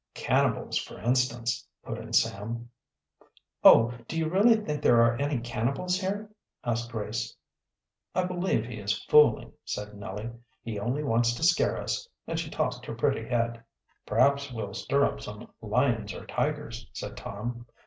[0.15, 2.71] "Cannibals, for instance," put in Sam.
[3.63, 6.27] "Oh, do you really think there are any cannibals here?"
[6.63, 7.35] asked Grace.
[8.15, 10.31] "I believe he is fooling," said Nellie.
[10.63, 13.63] "He only wants to scare us!" And she tossed her pretty head.
[14.07, 17.67] "Perhaps we'll stir up some lions or tigers," said Tom.